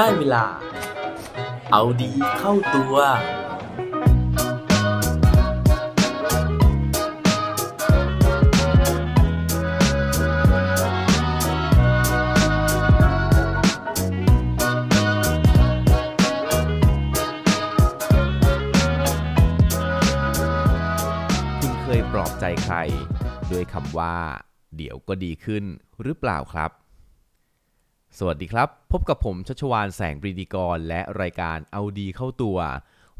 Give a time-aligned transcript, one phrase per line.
[0.00, 0.44] ได้เวลา
[1.72, 2.94] เอาดีเข้าตัว
[21.60, 22.76] คุณเคยปลอบใจใคร
[23.50, 24.16] ด้วยคำว่า
[24.76, 25.64] เดี๋ยวก็ดีขึ้น
[26.02, 26.70] หรือเปล่าครับ
[28.20, 32.58] สวัสดีครับ พบกับผมชัชวานแสงปรีดีกร และรายการเอาดีเข้าตัว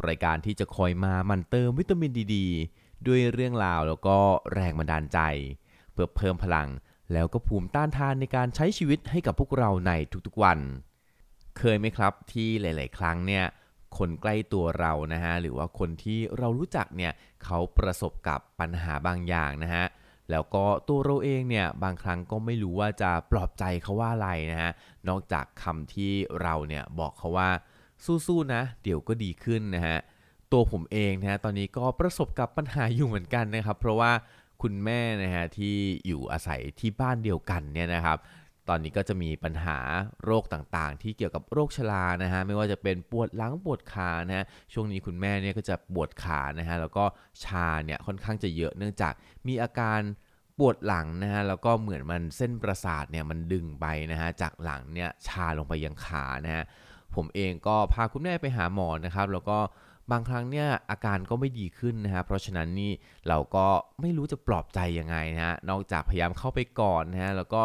[0.06, 2.36] รายการที่จะคอยมามันเติมวิตามินดีด
[3.06, 4.16] ด้วยเรื่องราวแล้วก็
[4.54, 5.18] แรงบันดาลใจ
[5.92, 6.68] เพื่อเพิ่มพลัง
[7.12, 9.92] แล้วก็ภูมิต้านทานในการใช้ชีวิตให้กับพวกเราใน
[10.26, 10.58] ทุกๆวัน
[11.58, 13.44] เคยไหมครับที่หลาย ๆ ครั้งเนี่ย
[13.98, 17.12] คนใกล้ตัวเรานะฮะหรือว่าคนที่เรารู้จักเนี่ย
[17.44, 19.86] เขาประสบกับปัญหาบางอย่างนะฮะ
[20.30, 24.72] แล้วก็ตัวเราเองเนี่ยบางครั้งก็ไม่รู้ว่าจะปลอบใจเขาว่าอะไรนะฮะ
[25.08, 27.50] นอกจากคำที่เราเนี่ยบอกเขาว่า
[28.26, 29.98] สู้ๆนะ เดี๋ยวก็ดีขึ้นนะฮะ
[30.52, 34.12] ตัวผมเองนะฮะตอนนี้ก็ประสบกับปัญหาอยู่เหมือนกันนะครับ เพราะว่า
[34.62, 38.18] คุณแม่นะฮะที่อยู่อาศัยที่บ้านเดียวกันเนี่ยนะครับ
[38.68, 39.78] ตอนนี้ก็จะมีปัญหา
[40.24, 47.04] โรคต่างๆ ที่เกี่ยวกับโรคชรานะฮะไม่ว่าจะเป็นปวดหลังปวดขานะฮะช่วงนี้คุณแม่เนี่ยก็จะปวดขานะฮะแล้วก็
[47.44, 49.14] ชาเนี่ยค่อนข้างจะเยอะเนื่องจาก
[49.46, 50.00] มีอาการ
[50.58, 56.64] ปวดหลังนะฮะแล้วก็เหมือนมันเส้นประสาทเนี่ยมันดึงไปนะฮะจากหลังเนี่ยชาลงไปยังขานะฮะ
[57.14, 59.58] ผมเองก็พาคุณแม่ไปหาหมอนะครับแล้วก็
[60.12, 62.92] บางครั้งเนี่ยอาการก็ไม่ดีขึ้นนะฮะเพราะฉะนั้นนี่
[63.28, 63.66] เราก็
[64.00, 67.62] ไม่รู้จะปลอบใจยังไงนะฮะนอกจากพยายามเข้าไปก่อนนะฮะแล้วก็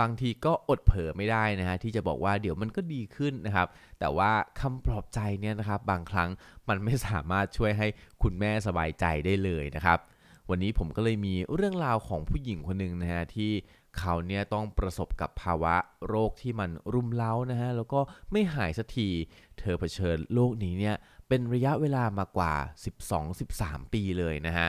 [0.00, 3.68] บางทีก็อดเผลอไม่ได้นะฮะที่จะบอกว่าเดี๋ยวมันก็ดีขึ้นนะครับ
[4.00, 6.30] แต่ว่าคำปลอบใจเนี่ยนะครับบางครั้ง
[6.68, 7.86] มันไม่สามารถช่วยให้
[8.22, 9.98] คุณแม่สบายใจได้เลยนะครับ
[10.50, 13.52] วันนี้ผมก็เลยมีเรื่องราวของผู้หญิงคนหนึ่งนะฮะที่
[13.98, 15.74] เขาเนี่ยต้องประสบกับภาวะ
[16.08, 18.00] โรคที่มันรุมเร้านะฮะแล้วก็
[18.32, 19.08] ไม่หายสักที
[19.58, 20.96] เธอเผชิญโรคนี้เนี่ย
[21.28, 22.54] เป็นระยะเวลามากว่า
[23.22, 24.68] 12-13 ปีเลยนะฮะ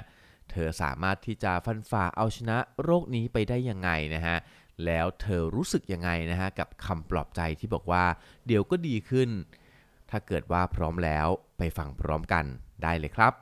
[0.51, 4.37] เธอสามารถที่จะฟันฝ่าเอาชนะโรคนี้ไปได้ยังไงนะฮะ
[4.85, 8.05] แล้วเธอรู้สึกยังไงนะฮะกับคำปลอบใจที่บอกว่า
[8.47, 9.29] เดี๋ยวก็ดีขึ้น
[10.09, 12.45] ถ้าเกิดว่าพร้อมแล้วไปฟังพร้อมกัน
[12.83, 13.33] ได้เลยครับ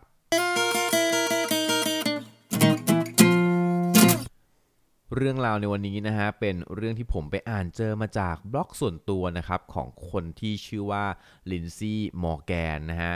[5.15, 11.05] เรื่องราวในวันนี้นะฮะเป็นเรื่องที่ผมไปอ่านเจอมาจากบล็อกส่วนตัวนะครับของคนที่ชื่อว่า
[11.51, 13.15] ลินซี่มอร์แกนนะฮะ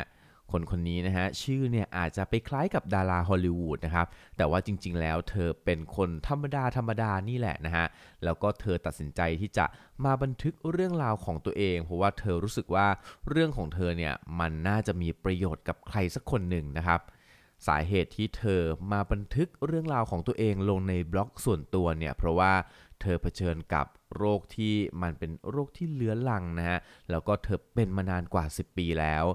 [0.52, 4.08] คนคนนี้นะฮะชื่อเนี่ยอาจจะไปคล้ายกับดาราฮอลลีวูดนะครับ
[4.38, 7.86] แต่ว่าจริงๆแล้วเธอเป็นคนธรรมดาธรรมดานี่แหละนะฮะ
[8.24, 9.66] แล้วก็เธอตัดสินใจที่จะ
[10.06, 12.88] มาบันทึกเรื่องราวของตัวเอง เพราะว่าเธอรู้สึกว่า
[13.30, 17.02] เรื่องของเธอเนี่ยมันน่าจะมีประโยชน์กับใครสักคนหนึ่งนะครับ
[17.68, 18.62] สาเหตุที่เธอ
[18.92, 22.54] มาบันทึกเรื่องราวของตัวเองลงในบล็อกส่วนตัวเนี่ยเพราะว่า
[23.02, 26.80] เธอเผชิญกับโรคที่มันเป็นโรคที่เลื้อรังนะฮะ
[27.10, 29.26] แล้วก็เธอเป็นมานานกว่า 10 ปีแล้ว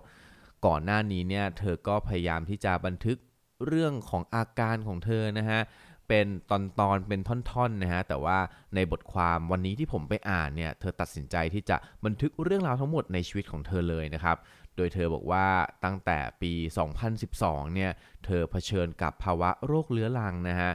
[0.66, 3.18] ก่อนหน้านี้เนี่ยเธอก็พยายามที่จะบันทึก
[3.66, 5.60] เรื่องของอาการของเธอนะฮะ
[6.10, 8.38] เป็นตอนตอนเป็นท่อนๆนะฮะแต่ว่า
[8.74, 14.36] ในบทความวันนี้ที่ผมไปอ่านเนี่ยเธอตัดสินใจที่จะบันทึกเรื่องราวทั้งหมดในชีวิตของเธอเลยนะครับ
[14.76, 15.46] โดยเธอบอกว่า
[15.84, 16.52] ตั้งแต่ปี
[17.14, 17.90] 2012 เนี่ย
[18.24, 20.70] เธอเผชิญกับภาวะโรคเรื้อรังนะฮะ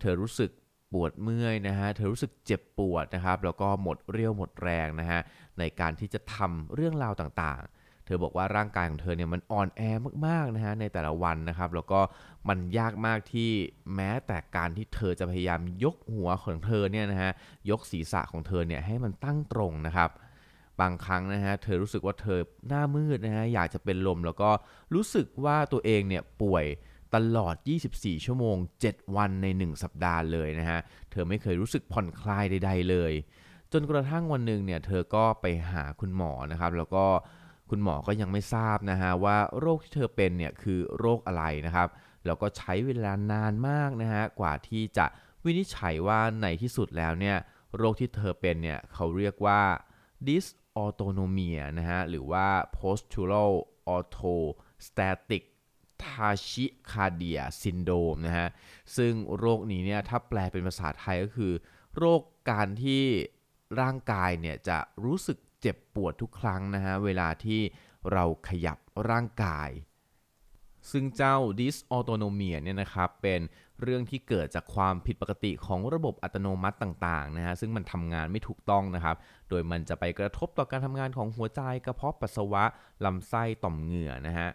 [0.00, 0.50] เธอรู้สึก
[0.92, 5.20] ปวดเมื่อยนะฮะ เธอรู้สึกเจ็บปวดนะครับ แล้วก็หมดเรี่ยวหมดแรงนะฮะ
[5.58, 7.79] ในการที่จะทำเรื่องราวต่างๆ
[8.10, 9.80] ธอบอกว่าร่างกายของเธอเนี่ยมันอ่อนแอ
[10.26, 12.00] มากๆนะฮะในแต่ละวันนะครับ แล้วก็
[12.48, 13.50] มันยากมากที่
[13.94, 17.32] แม้แต่การที่เธอจะพยายามยกหัวของเธอเนี่ยนะฮะ
[17.70, 20.10] ยกศีรษะของเธอเนี่ยให้มันตั้งตรงนะครับ
[20.80, 22.38] บางครั้งนะฮะเธอรู้สึกว่าเธอ
[22.68, 24.50] หน้ามืดนะฮะอยากจะเป็นลมแล้วก็
[24.94, 26.64] รู้สึกว่าตัวเองเนี่ยป่วย
[27.14, 27.54] ตลอด
[27.90, 28.56] 24 ชั่วโมง
[28.86, 30.78] 7 วันใน 1 สัปดาห์เลยนะฮะ
[31.10, 33.12] เธอไม่เคยรู้สึกผ่อนคลายใด ๆ เลย
[33.72, 37.04] จนกระทั่งวันหนึ่งเนี่ยเธอก็ไปหาคุณหมอนะครับ แล้วก็
[37.70, 41.88] คุณหมอก็ยังไม่ทราบนะฮะว่าโรคที่เธอเป็นเนี่ยคือโรคอะไรนะครับ
[42.26, 45.06] แล้วก็ใช้เวลานานมากนะฮะกว่าที่จะ
[45.44, 47.36] วินิจฉัยว่าในที่สุดแล้วเนี่ย
[47.76, 49.60] โรคที่เธอเป็นเนี่ยเขาเรียกว่า
[50.26, 52.46] dysautonomia นะฮะหรือว่า
[52.76, 53.52] postural
[53.96, 55.42] orthostatic
[56.04, 58.48] tachycardia syndrome นะฮะ
[58.96, 61.52] ซึ่งโรคนี้เนี่ยถ้าแปลเป็นภาษาไทยก็คือ
[61.96, 62.20] โรค
[62.50, 63.02] การที่
[63.80, 67.60] ร่างกายเนี่ยจะรู้สึก เจ็บปวดทุกครั้งนะฮะเวลาที่
[68.12, 68.78] เราขยับ
[69.10, 69.70] ร่างกาย
[70.90, 73.40] ซึ่งเจ้า dysautonomia เนี่ยนะครับเป็น
[73.80, 79.16] เรื่องที่เกิดจากความผิดปกติของระบบอัตโนมัติต่างๆนะฮะซึ่งมันทำงานไม่ถูกต้องนะครับ
[79.48, 82.64] โดยมันจะไปกระทบต่อการทำงานของหัวใจกระเพาะปัสสาวะ
[83.04, 84.48] ลำไส้ต่อมเหงื่อนะฮะ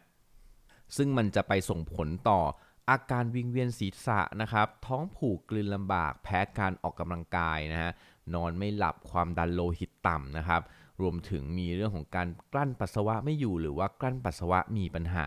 [0.97, 2.41] ซึ่งมันจะไปส่งผลต่อ
[2.89, 7.91] อาการวิงเวียนศีรษะนะครับ ท้องผูกกลืนลำบาก แพ้การออกกำลังกายนะฮะ
[8.33, 10.61] นอนไม่หลับ ความดันโลหิตต่ำนะครับ
[11.01, 15.25] รวมถึงมีเรื่องของการกลั้นปัสสาวะไม่อยู่ หรือว่ากลั้นปัสสาวะมีปัญหา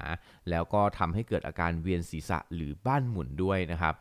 [0.50, 3.96] แล้วก็ทำให้เกิดอาการเวียนศีรษะหรือบ้านหมุนด้วยนะครับ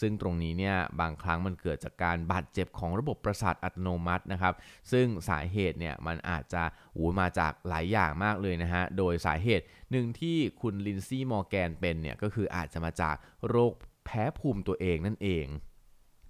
[0.00, 4.54] ซึ่งตรงนี้เนี่ยบางครั้งมันเกิดจากการบาดเจ็บของระบบประสาทอัตโนมัตินะครับ
[4.92, 6.62] ซึ่งสาเหตุเนี่ยมันอาจจะ
[6.94, 13.16] หูมาจากหลายอย่างมากเลยนะฮะ โดยสาเหตุหนึ่งที่คุณลินซี่มอร์แกนเป็นเนี่ยก็คืออาจจะมาจาก
[13.48, 13.72] โรค
[14.04, 15.46] แพ้ภูมิตัวเองนั่นเอง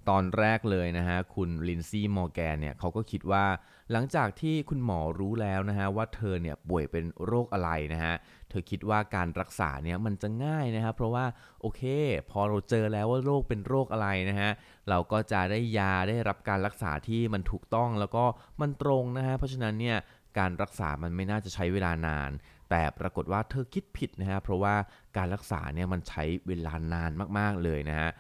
[0.08, 3.44] ตอนแรกเลยนะฮะคุณลินซี่มอร์แกนเนี่ยเขาก็คิดว่า
[3.93, 8.14] หลังจากที่คุณหมอรู้แล้วนะฮะว่าเธอเนี่ยป่วยเป็นโรคอะไรนะฮะ
[8.49, 11.25] เธอคิดว่าการรักษาเนี่ยมันจะง่ายนะครับเพราะว่า
[11.60, 11.82] โอเค
[12.31, 14.50] พอเราเจอแล้วว่าโรคเป็นโรคอะไรนะฮะ
[14.88, 18.25] เราก็จะได้ยาได้รับการรักษาที่มันถูกต้องแล้วก็
[18.60, 19.99] มันตรงนะฮะเพราะฉะนั้นเนี่ย
[20.38, 22.31] การรักษามันไม่น่าจะใช้เวลานาน
[22.70, 24.75] แต่ปรากฏว่าเธอคิดผิดนะฮะเพราะว่า
[25.16, 28.10] การรักษาเนี่ยมันใช้เวลานานมากๆเลยนะฮะ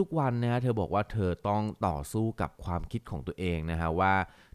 [0.00, 4.14] ทุกๆวันนะฮะเธอบอกว่าเธอต้องต่อสู้กับความคิดของตัวเองนะฮะว่า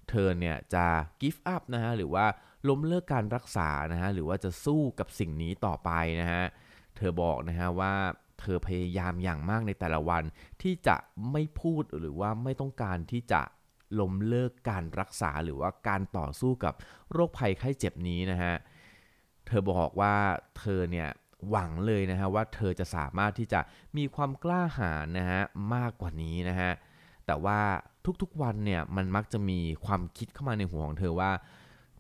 [0.10, 0.86] เธอเนี่ยจะ
[1.22, 2.26] give up นะฮะหรือว่า
[2.68, 5.92] ล้มเลิกการรักษานะฮะหรือว่าจะสู้กับสิ่งนี้ต่อไป
[6.22, 6.44] นะฮะ
[6.98, 7.94] เธอบอกนะฮะว่า
[8.40, 10.24] เธอพยายามอย่างมากในแต่ละวัน
[10.62, 10.98] ที่จะ
[11.32, 13.42] ไม่พูดหรือว่าไม่ต้องการที่จะ
[14.00, 16.74] ล้มเลิกการรักษาหรือว่าการต่อสู้กับ
[17.12, 18.54] โรคภัยไข้เจ็บนี้นะฮะ
[19.48, 20.16] เธอบอกว่า
[20.58, 21.10] เธอเนี่ย
[21.50, 23.60] หวังเลยนะฮะว่าเธอจะสามารถที่จะ
[23.98, 25.42] มีความกล้าหาญนะฮะ
[25.76, 26.72] มากกว่านี้นะฮะ
[27.26, 27.60] แต่ว่า
[28.22, 31.32] ทุกๆวันเนี่ยมันมักจะมีความคิดเข้ามาในหัวของเธอว่า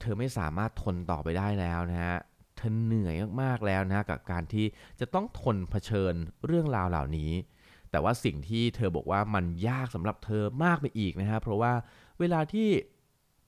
[0.01, 2.17] เธอไม่สามารถทนต่อไปได้แล้วนะฮะ
[2.57, 4.65] เธอเหนื่อยมากๆแล้วนะฮะกับการที่
[4.99, 6.13] จะต้องทนเผชิญ
[6.45, 7.31] เรื่องราวเหล่านี้
[7.91, 11.73] แต่ว่าสิ่งที่เธอบอกว่ามันยากสำหรับเธอมากไปอีกนะฮะเพราะว่า
[12.19, 12.69] เวลาที่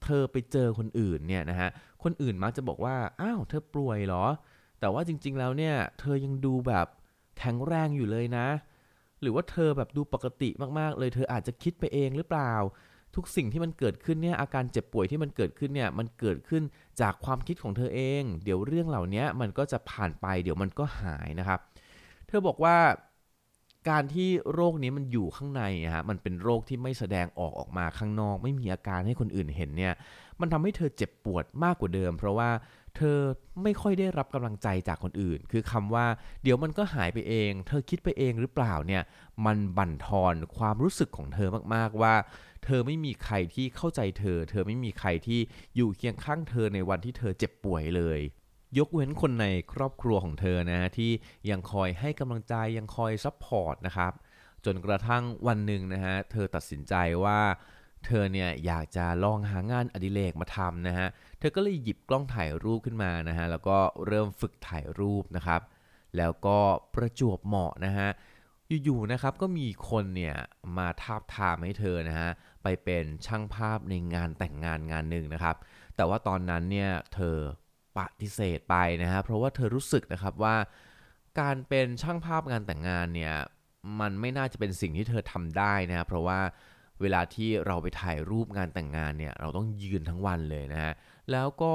[0.03, 1.69] เธอไปเจอคนอื่นเนี่ยนะฮะ
[2.03, 4.25] คนอื่นมักจะบอกว่าอ้าวเธอป่วยเหรอ
[4.80, 6.88] แต่ว่าจริง ๆ แล้วเนี่ย เธอยังดูแบบ
[7.38, 8.48] แข็งแรงอยู่เลยนะ
[9.22, 10.50] หรือว่าเธอแบบดูปกติ
[10.80, 12.54] มากๆ เลยเธออาจจะคิดไปเองหรือเปล่า
[13.16, 16.64] ทุกสิ่งที่มันเกิดขึ้นเนี่ยอาการเจ็บป่วยที่มันเกิดขึ้นเนี่ยมันเกิดขึ้น
[17.02, 21.60] จากความคิดของเธอเอง เดี๋ยวเรื่องเหล่านี้มันก็จะผ่านไป เดี๋ยวมันก็หายนะครับ
[22.28, 22.76] เธอบอกว่า
[23.90, 25.64] การที่โรคนี้มันอยู่ข้างใน
[25.96, 29.94] ฮะมันเป็นโรคที่ไม่แสดงออกออกมาข้างนอก ไม่มีอาการให้คนอื่นเห็นเนี่ย
[30.40, 32.50] มันทำให้เธอเจ็บปวดมากกว่าเดิม เพราะว่า
[32.98, 33.18] เธอ
[33.64, 36.06] ไม่ค่อยได้รับกำลังใจจากคนอื่น คือคำว่า
[36.44, 39.04] เดี๋ยวมันก็หายไปเอง เธอคิดไปเองหรือเปล่าเนี่ย
[39.46, 42.16] มันบั่นทอนความรู้สึกของเธอมากๆว่า
[42.66, 45.40] เธอไม่มีใครที่เข้าใจเธอ เธอไม่มีใครที่
[45.76, 48.20] อยู่เคียงข้างเธอในวันที่เธอเจ็บป่วยเลย
[48.77, 51.12] ยกเว้นคนในครอบครัวของเธอนะที่
[51.50, 54.13] ยังคอยให้กำลังใจยังคอย support นะครับ
[54.66, 56.94] จนกระทั่งวันหนึ่งนะฮะเธอตัดสินใจ
[57.24, 57.39] ว่า
[58.06, 61.07] เธอเนี่ยอยากจะลองหางานอดิเรกมาทำนะฮะ
[61.39, 63.77] เธอก็เลยหยิบกล้องถ่ายรูปขึ้นมานะฮะแล้วก็
[64.07, 65.62] เริ่มฝึกถ่ายรูปนะครับ
[66.18, 66.57] แล้วก็
[66.94, 68.10] ประจวบเหมาะนะฮะ
[68.83, 70.36] อยู่ๆนะครับก็มีคนเนี่ย
[70.77, 72.30] มาทาบทามให้เธอนะฮะ
[72.63, 75.56] ไปเป็นช่างภาพในงานแต่งงานงานหนึ่งนะครับ
[75.95, 77.38] แต่ว่าตอนนั้นเนี่ยเธอ
[77.97, 80.56] ปฏิเสธไปนะฮะเพราะว่าเธอรู้สึกนะครับว่า
[81.39, 83.33] การเป็นช่างภาพงานแต่งงานเนี่ย
[84.00, 86.39] มันไม่น่าจะเป็นสิ่งที่เธอทำได้นะเพราะว่า
[87.01, 90.94] เวลาที่เราไปถ่ายรูปงานแต่งงานเนี่ยเราต้องยืนทั้งวันเลยนะฮะ
[91.31, 91.74] แล้วก็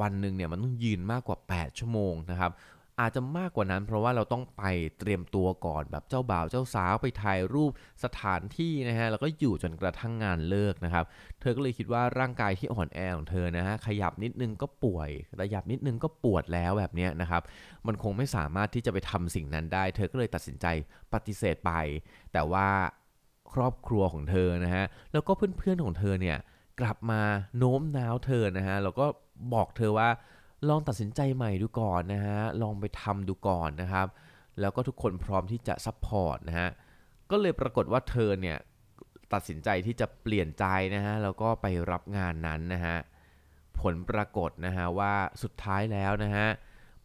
[0.00, 2.52] วันหนึ่งเนี่ยมันต้องยืนมากกว่า 8 ชั่วโมงนะครับ
[3.00, 4.64] อาจจะมากกว่านั้น เพราะว่าเราต้องไป
[4.98, 7.70] เตรียมตัวก่อนแบบเจ้าบ่าวเจ้าสาวไปถ่ายรูป
[8.04, 11.04] สถานที่นะฮะแล้วก็อยู่จนกระทั่งงานเลิกนะครับ
[11.40, 15.10] เธอก็เลยคิดว่าร่างกายที่อ่อนแอของเธอนะฮะขยับนิดนึงก็ป่วย
[15.40, 17.42] ขยับนิดนึงก็ปวดแล้วแบบนี้นะครับ
[17.86, 20.66] มันคงไม่สามารถที่จะไปทำสิ่งนั้นได้ เธอก็เลยตัดสินใจ
[21.12, 21.72] ปฏิเสธไป
[22.32, 22.68] แต่ว่า
[23.52, 26.38] ครอบครัวของเธอนะฮะแล้วก็เพื่อนๆของเธอเนี่ย
[26.80, 27.20] กลับมา
[27.58, 29.06] โน้มน้าวเธอนะฮะแล้วก็
[29.54, 30.08] บอกเธอว่า
[30.68, 34.06] ลองตัดสินใจใหม่ดูก่อนนะฮะ ลองไปทำดูก่อนนะครับ
[34.60, 36.70] แล้วก็ทุกคนพร้อมที่จะ support นะฮะ
[37.30, 38.58] ก็เลยปรากฏว่าเธอเนี่ย
[39.32, 42.96] ตัดสินใจที่จะเปลี่ยนใจนะฮะ แล้วก็ไปรับงานนั้นนะฮะ
[43.80, 46.48] ผลปรากฏนะฮะว่าสุดท้ายแล้วนะฮะ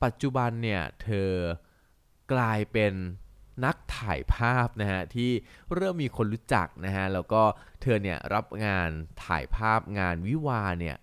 [0.04, 1.30] ปัจจุบันเนี่ยเธอ
[2.34, 2.94] กลายเป็น
[3.66, 5.32] นักถ่ายภาพนะฮะที่
[5.74, 7.44] เริ่มมีคนรู้จักนะฮะแล้วก็
[7.82, 8.90] เธอเนี่ยรับงาน
[9.26, 10.96] ถ่ายภาพงานวิวาเนี่ย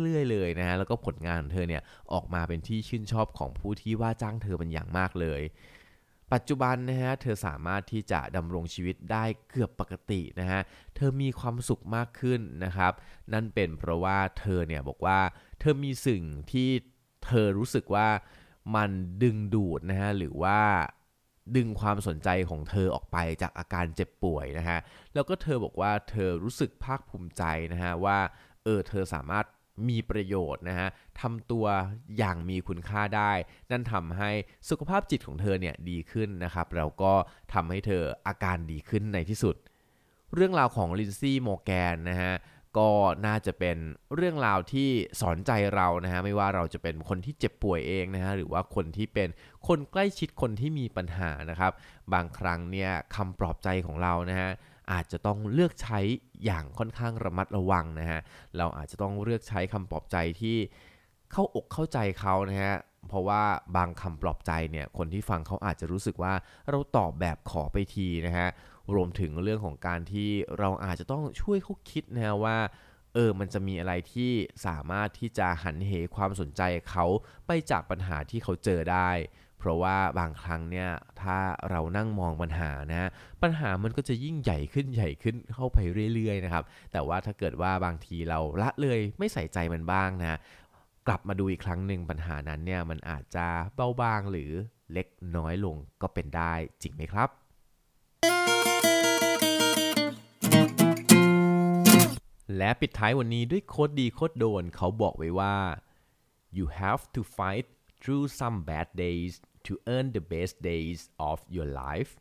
[0.00, 5.42] เรื่อยๆเลยนะฮะแล้วก็ผลงานของเธอเนี่ยออกมาเป็นที่ชื่นชอบของผู้ที่ว่าจ้างเธอเป็นอย่างมากเลย
[6.32, 10.60] ปัจจุบันนะฮะเธอสามารถที่จะดำรงชีวิตได้เกือบปกตินะฮะ
[10.94, 12.92] เธอมีความสุขมากขึ้นนะครับ
[13.32, 15.20] นั่นเป็นเพราะว่าเธอเนี่ยบอกว่า
[15.60, 16.22] เธอมีสิ่ง
[16.52, 16.68] ที่
[17.24, 18.08] เธอรู้สึกว่า
[18.76, 18.90] มัน
[19.22, 20.60] ดึงดูดนะฮะหรือว่า
[21.56, 24.78] ดึงความสนใจของเธอออกไปจากอาการเจ็บป่วยนะฮะ
[25.14, 28.18] แล้วก็เธอบอกว่าเธอรู้สึกภาคภูมิใจนะฮะว่า
[28.64, 29.46] เออเธอสามารถ
[29.88, 30.88] มีประโยชน์นะฮะ
[31.20, 31.66] ทำตัว
[32.18, 33.32] อย่างมีคุณค่าได้
[33.70, 34.30] นั่นทำให้
[34.68, 37.12] สุขภาพจิตของเธอเนี่ยดีขึ้นนะครับ แล้วก็
[37.54, 39.56] ทำให้เธออาการดีขึ้นในที่สุด
[40.34, 42.32] เรื่องราวของลินซี่โมแกนนะฮะ
[42.78, 42.90] ก็
[43.26, 43.76] น่าจะเป็น
[44.14, 44.88] เรื่องราวที่
[45.20, 49.28] สอนใจเรานะฮะไม่ว่าเราจะเป็นคนที่เจ็บป่วยเองนะฮะหรือว่าคนที่เป็น
[49.68, 51.72] คนใกล้ชิดคนที่มีปัญหานะครับ
[52.12, 54.50] บางครั้งเนี่ยคำปลอบใจของเรานะฮะ
[54.92, 56.00] อาจจะต้องเลือกใช้
[56.44, 58.20] อย่างค่อนข้างระมัดระวังนะฮะ
[58.56, 60.56] เราอาจจะต้องเลือกใช้คำปลอบใจที่
[61.32, 62.74] เข้าอกเข้าใจเขานะฮะ
[63.08, 63.42] เพราะว่า
[63.76, 66.34] บางคำปลอบใจเนี่ยคนที่ฟังเขาอาจจะรู้สึกว่า
[66.70, 68.48] เราตอบแบบขอไปทีนะฮะ
[68.94, 72.58] รวมถึงเรื่องของการที่เราอาจจะต้องช่วยเขาคิดนะฮะว่า
[73.14, 74.32] เออ มันจะมีอะไรที่
[74.66, 77.06] สามารถที่จะหันเหความสนใจเขา
[77.46, 79.10] ไปจากปัญหาที่เขาเจอได้
[79.58, 80.88] เพราะว่าบางครั้งเนี่ย
[81.22, 81.38] ถ้า
[81.70, 83.10] เรานั่งมองปัญหานะ
[83.42, 85.78] ปัญหามันก็จะยิ่งใหญ่ขึ้นใหญ่ขึ้นเข้าไป
[86.14, 90.38] เรื่อยๆนะครับ แต่ว่าถ้าเกิดว่าบางทีเราละเลยไม่ใส่ใจมันบ้างนะ
[91.08, 94.50] กลับมาดูอีกครั้งหนึ่งปัญหานั้นเนี่ยมันอาจจะเบาบางหรือ
[94.92, 97.28] เล็กน้อยลงก็เป็นได้จริงไหมครับ
[102.56, 105.56] และปิดท้ายวันนี้ด้วยโคดดีโคดโดนเขาบอกไว้ว่า
[106.56, 107.66] you have to fight
[108.00, 109.32] through some bad days
[109.66, 112.12] to earn the best days of your life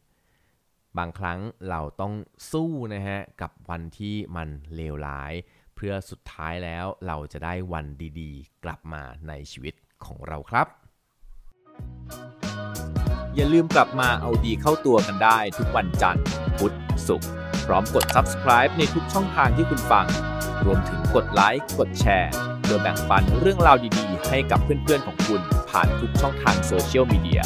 [0.97, 2.13] บางครั้งเราต้อง
[2.51, 5.33] สู้นะฮะ กับวันที่มันเลวร้าย
[5.75, 7.85] เพื่อสุดท้ายแล้วเราจะได้วัน
[8.19, 9.73] ดีๆ กลับมาในชีวิต
[10.05, 10.67] ของเราครับ
[13.35, 16.23] อย่าลืมกลับมาเอาดีเข้าตัวกันได้ทุกวันจันทร์
[16.57, 16.75] พุธ
[17.07, 17.29] ศุกร์
[17.65, 20.05] พร้อมกด subscribe ในทุกช่องทางที่คุณฟัง
[20.65, 22.31] รวมถึงกดไลค์กดแชร์
[22.65, 27.41] โดยแบ่งปันเรื่องราวดีๆ ให้กับเพื่อนๆของคุณผ่านทุกช่องทางโซเชียลมีเดีย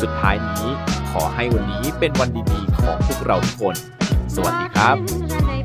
[0.00, 0.66] สุดท้ายนี้
[1.10, 3.76] ขอให้วันนี้เป็นวันดีๆ ของพวกเราทุกคน
[4.34, 5.57] สวัสดีครับ